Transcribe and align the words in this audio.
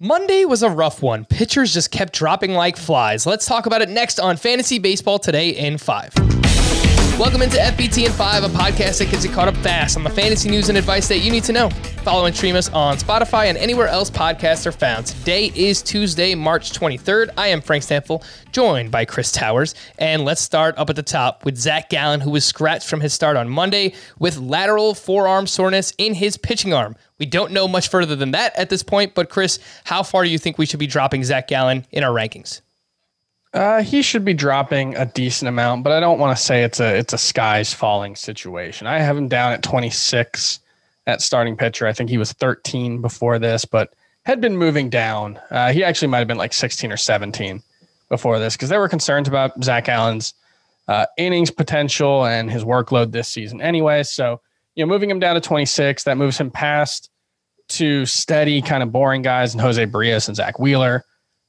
Monday 0.00 0.44
was 0.44 0.64
a 0.64 0.68
rough 0.68 1.02
one. 1.02 1.24
Pitchers 1.24 1.72
just 1.72 1.92
kept 1.92 2.14
dropping 2.14 2.52
like 2.52 2.76
flies. 2.76 3.26
Let's 3.26 3.46
talk 3.46 3.66
about 3.66 3.80
it 3.80 3.88
next 3.88 4.18
on 4.18 4.36
Fantasy 4.36 4.80
Baseball 4.80 5.20
Today 5.20 5.50
in 5.50 5.78
5. 5.78 6.33
Welcome 7.16 7.42
into 7.42 7.58
FBT 7.58 8.06
in 8.06 8.12
5, 8.12 8.42
a 8.42 8.48
podcast 8.48 8.98
that 8.98 9.08
gets 9.08 9.24
you 9.24 9.30
caught 9.30 9.46
up 9.46 9.56
fast 9.58 9.96
on 9.96 10.02
the 10.02 10.10
fantasy 10.10 10.50
news 10.50 10.68
and 10.68 10.76
advice 10.76 11.06
that 11.06 11.18
you 11.18 11.30
need 11.30 11.44
to 11.44 11.52
know. 11.52 11.70
Follow 12.02 12.24
and 12.26 12.34
stream 12.34 12.56
us 12.56 12.68
on 12.70 12.96
Spotify 12.96 13.46
and 13.46 13.56
anywhere 13.56 13.86
else 13.86 14.10
podcasts 14.10 14.66
are 14.66 14.72
found. 14.72 15.06
Today 15.06 15.52
is 15.54 15.80
Tuesday, 15.80 16.34
March 16.34 16.72
23rd. 16.72 17.30
I 17.38 17.46
am 17.46 17.60
Frank 17.60 17.84
Stampfl, 17.84 18.24
joined 18.50 18.90
by 18.90 19.04
Chris 19.04 19.30
Towers. 19.30 19.76
And 19.96 20.24
let's 20.24 20.40
start 20.40 20.76
up 20.76 20.90
at 20.90 20.96
the 20.96 21.04
top 21.04 21.44
with 21.44 21.56
Zac 21.56 21.88
Gallen, 21.88 22.20
who 22.20 22.30
was 22.30 22.44
scratched 22.44 22.88
from 22.88 23.00
his 23.00 23.12
start 23.14 23.36
on 23.36 23.48
Monday 23.48 23.94
with 24.18 24.36
lateral 24.38 24.92
forearm 24.92 25.46
soreness 25.46 25.92
in 25.96 26.14
his 26.14 26.36
pitching 26.36 26.74
arm. 26.74 26.96
We 27.20 27.26
don't 27.26 27.52
know 27.52 27.68
much 27.68 27.90
further 27.90 28.16
than 28.16 28.32
that 28.32 28.58
at 28.58 28.70
this 28.70 28.82
point, 28.82 29.14
but 29.14 29.30
Chris, 29.30 29.60
how 29.84 30.02
far 30.02 30.24
do 30.24 30.30
you 30.30 30.38
think 30.38 30.58
we 30.58 30.66
should 30.66 30.80
be 30.80 30.88
dropping 30.88 31.22
Zac 31.22 31.46
Gallen 31.46 31.86
in 31.92 32.02
our 32.02 32.12
rankings? 32.12 32.60
Uh, 33.54 33.82
he 33.82 34.02
should 34.02 34.24
be 34.24 34.34
dropping 34.34 34.96
a 34.96 35.06
decent 35.06 35.48
amount, 35.48 35.84
but 35.84 35.92
I 35.92 36.00
don't 36.00 36.18
want 36.18 36.36
to 36.36 36.42
say 36.42 36.64
it's 36.64 36.80
a 36.80 36.96
it's 36.96 37.12
a 37.12 37.18
skies 37.18 37.72
falling 37.72 38.16
situation. 38.16 38.88
I 38.88 38.98
have 38.98 39.16
him 39.16 39.28
down 39.28 39.52
at 39.52 39.62
26 39.62 40.58
at 41.06 41.22
starting 41.22 41.56
pitcher. 41.56 41.86
I 41.86 41.92
think 41.92 42.10
he 42.10 42.18
was 42.18 42.32
13 42.32 43.00
before 43.00 43.38
this, 43.38 43.64
but 43.64 43.94
had 44.24 44.40
been 44.40 44.56
moving 44.56 44.90
down. 44.90 45.38
Uh, 45.52 45.72
he 45.72 45.84
actually 45.84 46.08
might 46.08 46.18
have 46.18 46.26
been 46.26 46.36
like 46.36 46.52
16 46.52 46.90
or 46.90 46.96
17 46.96 47.62
before 48.08 48.40
this 48.40 48.56
because 48.56 48.70
there 48.70 48.80
were 48.80 48.88
concerns 48.88 49.28
about 49.28 49.62
Zac 49.62 49.84
Gallen's 49.84 50.34
uh, 50.88 51.06
innings 51.16 51.52
potential 51.52 52.26
and 52.26 52.50
his 52.50 52.64
workload 52.64 53.12
this 53.12 53.28
season 53.28 53.60
anyway. 53.60 54.02
So, 54.02 54.40
you 54.74 54.84
know, 54.84 54.88
moving 54.88 55.10
him 55.10 55.20
down 55.20 55.36
to 55.36 55.40
26, 55.40 56.02
that 56.04 56.16
moves 56.16 56.38
him 56.38 56.50
past 56.50 57.08
to 57.68 58.04
steady, 58.04 58.60
kind 58.62 58.82
of 58.82 58.90
boring 58.90 59.22
guys 59.22 59.54
and 59.54 59.60
Jose 59.60 59.86
Berrios 59.86 60.26
and 60.26 60.36
Zack 60.36 60.58
Wheeler 60.58 61.04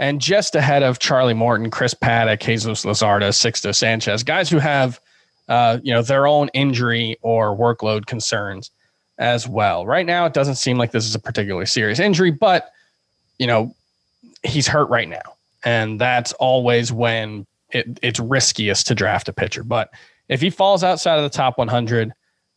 and 0.00 0.18
just 0.18 0.54
ahead 0.56 0.82
of 0.82 0.98
Charlie 0.98 1.34
Morton, 1.34 1.70
Chris 1.70 1.92
Paddack, 1.92 2.40
Jesus 2.40 2.86
Luzardo, 2.86 3.28
Sixto 3.28 3.74
Sanchez, 3.74 4.24
guys 4.24 4.48
who 4.48 4.58
have 4.58 4.98
uh, 5.48 5.78
you 5.82 5.92
know 5.92 6.02
their 6.02 6.26
own 6.26 6.48
injury 6.54 7.16
or 7.20 7.56
workload 7.56 8.06
concerns 8.06 8.70
as 9.18 9.46
well. 9.46 9.86
Right 9.86 10.06
now, 10.06 10.24
it 10.24 10.32
doesn't 10.32 10.54
seem 10.54 10.78
like 10.78 10.90
this 10.90 11.04
is 11.04 11.14
a 11.14 11.18
particularly 11.20 11.66
serious 11.66 12.00
injury, 12.00 12.30
but 12.30 12.72
you 13.38 13.46
know 13.46 13.74
he's 14.42 14.66
hurt 14.66 14.88
right 14.88 15.08
now, 15.08 15.36
and 15.64 16.00
that's 16.00 16.32
always 16.34 16.90
when 16.90 17.46
it, 17.70 18.00
it's 18.02 18.18
riskiest 18.18 18.86
to 18.86 18.94
draft 18.94 19.28
a 19.28 19.34
pitcher. 19.34 19.62
But 19.62 19.90
if 20.30 20.40
he 20.40 20.48
falls 20.48 20.82
outside 20.82 21.18
of 21.18 21.24
the 21.24 21.36
top 21.36 21.58
100, 21.58 22.10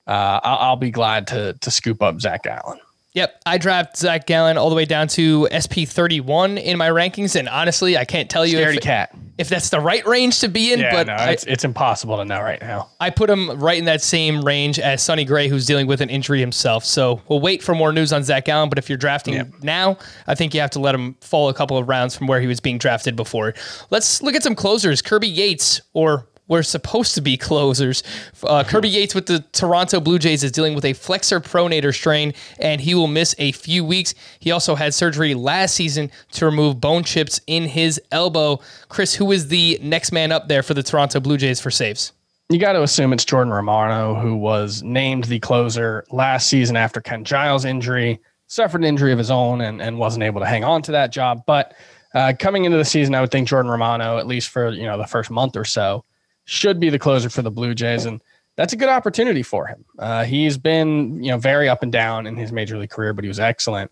uh, 0.08 0.40
I'll, 0.44 0.58
I'll 0.70 0.76
be 0.78 0.92
glad 0.92 1.28
to 1.28 1.58
to 1.60 1.70
scoop 1.70 2.02
up 2.02 2.22
Zac 2.22 2.44
Gallen. 2.44 2.80
Yep, 3.16 3.42
I 3.46 3.60
draft 3.60 3.96
Zac 3.96 4.26
Gallen 4.26 4.58
all 4.58 4.70
the 4.72 4.76
way 4.76 4.86
down 4.86 5.08
to 5.10 5.48
SP 5.54 5.86
thirty 5.86 6.20
one 6.20 6.58
in 6.58 6.80
my 6.80 6.90
rankings, 6.90 7.36
and 7.36 7.48
honestly, 7.48 7.96
I 7.96 8.06
can't 8.06 8.28
tell 8.28 8.44
you 8.44 8.58
Scaredy 8.58 8.78
if, 8.78 8.82
cat. 8.82 9.16
if 9.38 9.50
that's 9.50 9.70
the 9.70 9.80
right 9.80 10.04
range 10.08 10.40
to 10.40 10.48
be 10.48 10.74
in. 10.74 10.80
Yeah, 10.80 10.92
but 10.92 11.06
no, 11.08 11.14
I, 11.14 11.30
it's, 11.32 11.44
it's 11.44 11.64
impossible 11.64 12.18
to 12.18 12.26
know 12.26 12.42
right 12.42 12.60
now. 12.60 12.90
I 13.00 13.12
put 13.12 13.30
him 13.30 13.52
right 13.60 13.78
in 13.78 13.86
that 13.86 14.02
same 14.02 14.42
range 14.44 14.80
as 14.80 15.04
Sonny 15.04 15.26
Gray, 15.26 15.48
who's 15.48 15.68
dealing 15.68 15.86
with 15.86 16.02
an 16.02 16.10
injury 16.10 16.40
himself. 16.40 16.86
So 16.86 17.22
we'll 17.28 17.40
wait 17.40 17.62
for 17.62 17.76
more 17.76 17.94
news 17.94 18.12
on 18.12 18.24
Zac 18.24 18.46
Gallen. 18.46 18.70
But 18.70 18.80
if 18.80 18.90
you're 18.90 18.98
drafting 18.98 19.36
Yep. 19.36 19.48
now, 19.62 19.98
I 20.26 20.34
think 20.34 20.56
you 20.56 20.62
have 20.62 20.72
to 20.72 20.80
let 20.80 20.96
him 20.96 21.14
fall 21.22 21.50
a 21.50 21.54
couple 21.54 21.78
of 21.78 21.88
rounds 21.88 22.16
from 22.16 22.26
where 22.26 22.42
he 22.42 22.48
was 22.48 22.60
being 22.60 22.80
drafted 22.80 23.16
before. 23.16 23.54
Let's 23.92 24.24
look 24.24 24.34
at 24.34 24.42
some 24.42 24.56
closers. 24.56 25.04
Kirby 25.04 25.28
Yates, 25.28 25.82
or 25.94 26.28
we're 26.54 26.62
supposed 26.62 27.16
to 27.16 27.22
be 27.22 27.36
closers. 27.36 28.04
Uh, 28.44 28.64
Kirby 28.64 28.88
Yates 28.88 29.16
with 29.16 29.26
the 29.26 29.40
Toronto 29.54 30.00
Blue 30.00 30.20
Jays 30.20 30.44
is 30.44 30.52
dealing 30.52 30.76
with 30.76 30.86
a 30.86 30.94
flexor 30.94 31.40
pronator 31.40 31.92
strain, 31.92 32.32
and 32.60 32.80
he 32.80 32.94
will 32.94 33.08
miss 33.08 33.34
a 33.40 33.52
few 33.54 33.84
weeks. 33.84 34.14
He 34.40 34.52
also 34.52 34.76
had 34.76 34.94
surgery 34.94 35.34
last 35.34 35.74
season 35.74 36.12
to 36.34 36.46
remove 36.46 36.80
bone 36.80 37.04
chips 37.04 37.42
in 37.48 37.64
his 37.64 38.00
elbow. 38.12 38.60
Chris, 38.88 39.16
who 39.16 39.32
is 39.32 39.48
the 39.48 39.80
next 39.82 40.12
man 40.12 40.32
up 40.32 40.48
there 40.48 40.62
for 40.62 40.76
the 40.76 40.84
Toronto 40.84 41.20
Blue 41.20 41.38
Jays 41.38 41.60
for 41.60 41.72
saves? 41.72 42.14
You 42.50 42.60
got 42.60 42.74
to 42.74 42.84
assume 42.84 43.14
it's 43.14 43.26
Jordan 43.26 43.52
Romano, 43.52 44.14
who 44.14 44.36
was 44.36 44.84
named 44.84 45.24
the 45.24 45.40
closer 45.40 46.06
last 46.12 46.50
season 46.50 46.78
after 46.78 47.02
Ken 47.02 47.24
Giles' 47.24 47.66
injury, 47.66 48.20
suffered 48.46 48.82
an 48.82 48.86
injury 48.86 49.12
of 49.12 49.18
his 49.18 49.32
own, 49.32 49.62
and, 49.62 49.82
and 49.82 49.98
wasn't 49.98 50.24
able 50.24 50.40
to 50.42 50.46
hang 50.46 50.64
on 50.64 50.84
to 50.84 50.92
that 50.92 51.12
job. 51.12 51.42
But 51.48 51.74
uh, 52.14 52.34
coming 52.38 52.66
into 52.66 52.78
the 52.78 52.86
season, 52.86 53.16
I 53.16 53.22
would 53.22 53.32
think 53.32 53.48
Jordan 53.48 53.72
Romano, 53.72 54.20
at 54.20 54.28
least 54.28 54.50
for 54.50 54.70
you 54.70 54.84
know 54.84 55.00
the 55.00 55.08
first 55.08 55.32
month 55.32 55.56
or 55.56 55.66
so, 55.66 56.06
should 56.46 56.80
be 56.80 56.90
the 56.90 57.00
closer 57.00 57.30
for 57.30 57.42
the 57.42 57.52
Blue 57.52 57.74
Jays, 57.74 58.06
and 58.06 58.22
that's 58.56 58.74
a 58.74 58.76
good 58.76 58.90
opportunity 58.90 59.44
for 59.44 59.68
him. 59.68 59.86
Uh, 60.00 60.24
he's 60.24 60.58
been 60.58 61.24
you 61.24 61.32
know 61.32 61.38
very 61.38 61.70
up 61.70 61.84
and 61.84 61.92
down 61.92 62.28
in 62.28 62.36
his 62.36 62.52
major 62.52 62.78
league 62.78 62.90
career, 62.90 63.14
but 63.14 63.24
he 63.24 63.28
was 63.30 63.40
excellent 63.40 63.92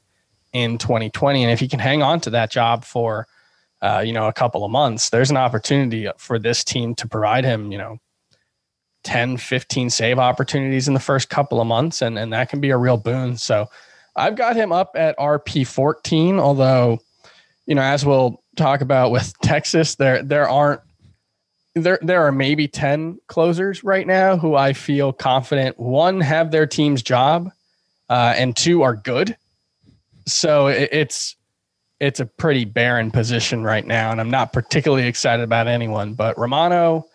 in 0.53 0.78
2020, 0.78 1.44
and 1.44 1.51
if 1.51 1.59
he 1.59 1.67
can 1.67 1.79
hang 1.79 2.01
on 2.01 2.19
to 2.22 2.29
that 2.31 2.51
job 2.51 2.84
for 2.84 3.28
uh, 3.81 4.03
you 4.06 4.13
know 4.13 4.28
a 4.28 4.34
couple 4.34 4.63
of 4.63 4.72
months, 4.72 5.09
there's 5.09 5.31
an 5.31 5.38
opportunity 5.38 6.09
for 6.17 6.38
this 6.38 6.63
team 6.63 6.95
to 6.95 7.07
provide 7.07 7.44
him 7.44 7.72
you 7.72 7.78
know 7.78 8.00
10, 9.03 9.38
15 9.38 9.90
save 9.90 10.19
opportunities 10.19 10.88
in 10.88 10.94
the 10.94 11.00
first 11.00 11.29
couple 11.29 11.59
of 11.59 11.67
months, 11.67 12.01
and, 12.01 12.17
and 12.17 12.31
that 12.34 12.50
can 12.50 12.59
be 12.59 12.69
a 12.69 12.78
real 12.78 12.97
boon. 12.97 13.38
So 13.38 13.67
I've 14.16 14.35
got 14.35 14.56
him 14.56 14.72
up 14.72 14.91
at 14.95 15.17
RP 15.17 15.66
14, 15.66 16.40
although, 16.40 17.00
you 17.66 17.75
know, 17.75 17.81
as 17.81 18.06
we'll 18.06 18.44
talk 18.56 18.81
about 18.81 19.11
with 19.11 19.34
Texas, 19.41 19.95
there 19.95 20.22
there 20.22 20.47
aren't 20.47 20.81
there 21.76 22.00
there 22.02 22.26
are 22.26 22.32
maybe 22.32 22.68
10 22.68 23.20
closers 23.28 23.84
right 23.84 24.06
now 24.06 24.38
who 24.38 24.56
I 24.56 24.74
feel 24.74 25.14
confident 25.14 25.80
one 25.80 26.22
have 26.22 26.52
their 26.52 26.68
team's 26.68 27.02
job 27.02 27.52
uh, 28.09 28.34
and 28.36 28.56
two 28.56 28.82
are 28.82 28.96
good. 28.96 29.38
So 30.28 30.68
it, 30.68 30.90
it's 30.92 31.36
it's 32.02 32.20
a 32.20 32.26
pretty 32.26 32.66
barren 32.66 33.12
position 33.12 33.64
right 33.64 33.86
now, 33.86 34.12
and 34.12 34.20
I'm 34.20 34.30
not 34.30 34.54
particularly 34.54 35.08
excited 35.08 35.44
about 35.44 35.68
anyone. 35.68 36.14
But 36.16 36.38
Romano, 36.38 37.06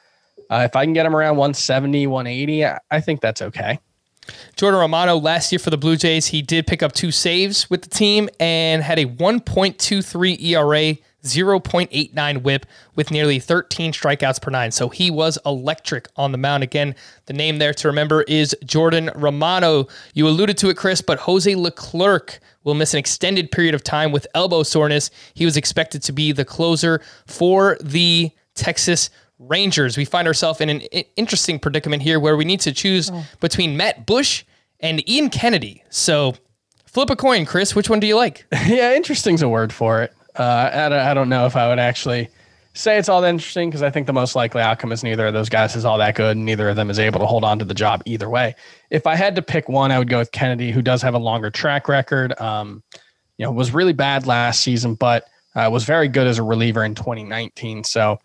uh, 0.49 0.63
if 0.65 0.77
I 0.77 0.85
can 0.85 0.93
get 0.93 1.05
him 1.05 1.15
around 1.15 1.37
170, 1.37 2.07
180, 2.07 2.65
I, 2.65 2.79
I 2.91 3.01
think 3.01 3.21
that's 3.21 3.43
okay. 3.43 3.81
Jordan 4.57 4.81
Romano 4.81 5.17
last 5.17 5.53
year 5.53 5.59
for 5.59 5.71
the 5.71 5.77
Blue 5.77 5.97
Jays, 5.97 6.27
he 6.27 6.41
did 6.41 6.67
pick 6.67 6.83
up 6.83 6.93
two 6.93 7.11
saves 7.11 7.69
with 7.69 7.83
the 7.83 7.91
team 7.91 8.29
and 8.41 8.83
had 8.83 8.99
a 8.99 9.07
1.23 9.07 10.41
ERA, 10.43 10.97
0.89 11.23 12.43
whip 12.43 12.67
with 12.95 13.11
nearly 13.11 13.39
13 13.39 13.93
strikeouts 13.93 14.41
per 14.41 14.51
nine. 14.51 14.71
So 14.71 14.89
he 14.89 15.11
was 15.11 15.39
electric 15.45 16.09
on 16.17 16.33
the 16.33 16.39
mound. 16.39 16.63
Again, 16.63 16.95
the 17.27 17.33
name 17.33 17.59
there 17.59 17.75
to 17.75 17.89
remember 17.89 18.23
is 18.23 18.57
Jordan 18.65 19.11
Romano. 19.15 19.87
You 20.15 20.29
alluded 20.29 20.57
to 20.59 20.69
it, 20.69 20.77
Chris, 20.77 21.01
but 21.01 21.19
Jose 21.19 21.55
Leclerc 21.55 22.39
will 22.65 22.75
miss 22.75 22.95
an 22.95 22.99
extended 22.99 23.51
period 23.51 23.75
of 23.75 23.83
time 23.83 24.13
with 24.13 24.27
elbow 24.35 24.63
soreness. 24.63 25.11
He 25.35 25.45
was 25.45 25.57
expected 25.57 26.03
to 26.05 26.13
be 26.13 26.33
the 26.33 26.45
closer 26.45 27.01
for 27.27 27.77
the 27.81 28.31
Texas 28.55 29.11
Rangers. 29.39 29.97
We 29.97 30.05
find 30.05 30.27
ourselves 30.27 30.61
in 30.61 30.71
an 30.71 30.81
interesting 31.17 31.59
predicament 31.59 32.03
here 32.03 32.19
where 32.19 32.37
we 32.37 32.45
need 32.45 32.61
to 32.61 32.73
choose 32.73 33.11
oh. 33.13 33.25
between 33.41 33.77
Matt 33.77 34.07
Bush 34.07 34.45
and 34.81 35.07
Ian 35.09 35.31
Kennedy. 35.31 35.83
So 35.91 36.35
flip 36.87 37.11
a 37.11 37.17
coin, 37.17 37.45
Chris. 37.45 37.75
Which 37.75 37.91
one 37.91 38.01
do 38.01 38.07
you 38.07 38.17
like? 38.17 38.47
yeah, 38.67 38.95
interesting's 38.95 39.43
a 39.43 39.49
word 39.49 39.73
for 39.73 40.03
it. 40.03 40.13
Uh, 40.39 40.71
I, 40.73 40.89
don't, 40.89 40.99
I 40.99 41.15
don't 41.15 41.29
know 41.29 41.47
if 41.47 41.57
I 41.57 41.69
would 41.69 41.79
actually 41.79 42.29
say 42.75 42.99
it's 42.99 43.09
all 43.09 43.21
that 43.23 43.29
interesting 43.29 43.71
because 43.71 43.83
I 43.83 43.91
think 43.91 44.07
the 44.07 44.13
most 44.13 44.35
likely 44.37 44.61
outcome 44.61 44.93
is 44.93 45.03
neither 45.03 45.27
of 45.27 45.33
those 45.33 45.49
guys 45.49 45.75
is 45.77 45.85
all 45.85 45.99
that 45.99 46.15
good, 46.15 46.37
and 46.37 46.45
neither 46.45 46.69
of 46.69 46.77
them 46.77 46.91
is 46.91 46.99
able 46.99 47.21
to 47.21 47.27
hold 47.27 47.45
on 47.45 47.59
to 47.59 47.65
the 47.65 47.75
job 47.75 48.03
either 48.05 48.29
way. 48.29 48.55
If 48.91 49.07
I 49.07 49.17
had 49.17 49.37
to 49.37 49.43
pick 49.43 49.69
one, 49.69 49.91
I 49.91 49.99
would 49.99 50.11
go 50.11 50.19
with 50.19 50.33
Kennedy, 50.33 50.71
who 50.71 50.83
does 50.83 51.03
have 51.03 51.15
a 51.15 51.19
longer 51.19 51.51
track 51.51 51.89
record. 51.89 52.39
Um, 52.41 52.83
you 53.39 53.45
know, 53.45 53.53
was 53.53 53.73
really 53.73 53.93
bad 53.93 54.27
last 54.27 54.61
season, 54.61 54.95
but 54.95 55.27
uh, 55.55 55.69
was 55.71 55.85
very 55.85 56.09
good 56.09 56.27
as 56.27 56.39
a 56.39 56.43
reliever 56.43 56.85
in 56.85 56.95
2019. 56.95 57.85
So, 57.85 58.19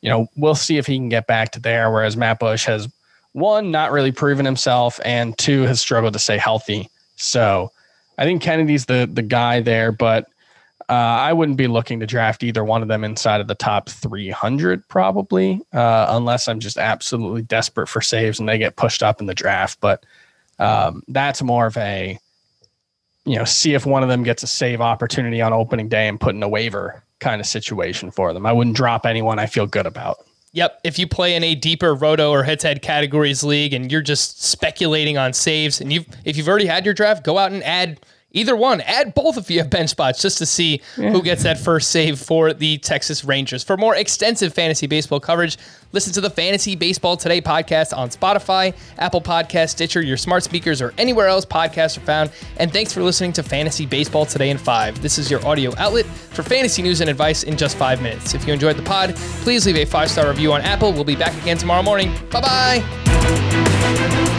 you 0.00 0.10
know, 0.10 0.28
we'll 0.36 0.54
see 0.54 0.78
if 0.78 0.86
he 0.86 0.96
can 0.96 1.08
get 1.08 1.26
back 1.26 1.52
to 1.52 1.60
there. 1.60 1.90
Whereas 1.90 2.16
Matt 2.16 2.38
Bush 2.38 2.64
has 2.66 2.88
one, 3.32 3.70
not 3.70 3.92
really 3.92 4.12
proven 4.12 4.44
himself, 4.44 4.98
and 5.04 5.36
two, 5.36 5.62
has 5.62 5.80
struggled 5.80 6.12
to 6.14 6.18
stay 6.18 6.38
healthy. 6.38 6.88
So, 7.16 7.72
I 8.18 8.24
think 8.24 8.40
Kennedy's 8.40 8.86
the 8.86 9.08
the 9.12 9.22
guy 9.22 9.60
there, 9.60 9.92
but 9.92 10.28
uh, 10.88 10.92
I 10.92 11.32
wouldn't 11.32 11.58
be 11.58 11.66
looking 11.66 12.00
to 12.00 12.06
draft 12.06 12.42
either 12.42 12.64
one 12.64 12.82
of 12.82 12.88
them 12.88 13.02
inside 13.02 13.40
of 13.40 13.48
the 13.48 13.54
top 13.54 13.88
300, 13.88 14.86
probably, 14.88 15.60
uh, 15.72 16.06
unless 16.10 16.46
I'm 16.46 16.60
just 16.60 16.78
absolutely 16.78 17.42
desperate 17.42 17.88
for 17.88 18.00
saves 18.00 18.38
and 18.38 18.48
they 18.48 18.58
get 18.58 18.76
pushed 18.76 19.02
up 19.02 19.20
in 19.20 19.26
the 19.26 19.34
draft. 19.34 19.80
But 19.80 20.04
um, 20.58 21.02
that's 21.08 21.42
more 21.42 21.66
of 21.66 21.76
a, 21.76 22.18
you 23.24 23.36
know, 23.36 23.44
see 23.44 23.74
if 23.74 23.84
one 23.84 24.02
of 24.02 24.08
them 24.08 24.22
gets 24.22 24.42
a 24.42 24.46
save 24.46 24.80
opportunity 24.80 25.40
on 25.40 25.52
opening 25.52 25.88
day 25.88 26.06
and 26.06 26.20
put 26.20 26.34
in 26.34 26.42
a 26.42 26.48
waiver 26.48 27.02
kind 27.18 27.40
of 27.40 27.46
situation 27.46 28.10
for 28.10 28.32
them. 28.32 28.46
I 28.46 28.52
wouldn't 28.52 28.76
drop 28.76 29.06
anyone 29.06 29.38
I 29.38 29.46
feel 29.46 29.66
good 29.66 29.86
about. 29.86 30.18
Yep. 30.52 30.80
If 30.84 30.98
you 30.98 31.06
play 31.06 31.34
in 31.34 31.42
a 31.42 31.54
deeper 31.54 31.94
roto 31.94 32.30
or 32.30 32.42
head 32.42 32.60
to 32.60 32.68
head 32.68 32.80
categories 32.80 33.42
league 33.42 33.74
and 33.74 33.90
you're 33.90 34.02
just 34.02 34.42
speculating 34.42 35.18
on 35.18 35.32
saves 35.32 35.80
and 35.80 35.92
you've 35.92 36.06
if 36.24 36.36
you've 36.36 36.48
already 36.48 36.66
had 36.66 36.84
your 36.84 36.94
draft, 36.94 37.24
go 37.24 37.36
out 37.36 37.52
and 37.52 37.62
add 37.64 38.00
Either 38.32 38.56
one, 38.56 38.80
add 38.82 39.14
both 39.14 39.38
if 39.38 39.50
you 39.50 39.58
have 39.58 39.70
bench 39.70 39.88
spots 39.90 40.20
just 40.20 40.36
to 40.38 40.44
see 40.44 40.82
yeah. 40.98 41.10
who 41.10 41.22
gets 41.22 41.44
that 41.44 41.58
first 41.58 41.90
save 41.90 42.18
for 42.18 42.52
the 42.52 42.76
Texas 42.78 43.24
Rangers. 43.24 43.62
For 43.62 43.76
more 43.76 43.94
extensive 43.96 44.52
fantasy 44.52 44.86
baseball 44.86 45.20
coverage, 45.20 45.56
listen 45.92 46.12
to 46.12 46.20
the 46.20 46.28
Fantasy 46.28 46.74
Baseball 46.76 47.16
Today 47.16 47.40
podcast 47.40 47.96
on 47.96 48.10
Spotify, 48.10 48.74
Apple 48.98 49.22
Podcast, 49.22 49.70
Stitcher, 49.70 50.02
your 50.02 50.16
smart 50.16 50.42
speakers, 50.42 50.82
or 50.82 50.92
anywhere 50.98 51.28
else 51.28 51.46
podcasts 51.46 51.96
are 51.96 52.02
found. 52.02 52.30
And 52.58 52.72
thanks 52.72 52.92
for 52.92 53.02
listening 53.02 53.32
to 53.34 53.42
Fantasy 53.42 53.86
Baseball 53.86 54.26
Today 54.26 54.50
in 54.50 54.58
5. 54.58 55.00
This 55.00 55.18
is 55.18 55.30
your 55.30 55.44
audio 55.46 55.72
outlet 55.78 56.04
for 56.04 56.42
fantasy 56.42 56.82
news 56.82 57.00
and 57.00 57.08
advice 57.08 57.44
in 57.44 57.56
just 57.56 57.76
five 57.78 58.02
minutes. 58.02 58.34
If 58.34 58.46
you 58.46 58.52
enjoyed 58.52 58.76
the 58.76 58.82
pod, 58.82 59.14
please 59.44 59.64
leave 59.66 59.76
a 59.76 59.84
five 59.84 60.10
star 60.10 60.28
review 60.28 60.52
on 60.52 60.60
Apple. 60.62 60.92
We'll 60.92 61.04
be 61.04 61.16
back 61.16 61.34
again 61.42 61.58
tomorrow 61.58 61.82
morning. 61.82 62.12
Bye 62.30 62.40
bye. 62.42 64.32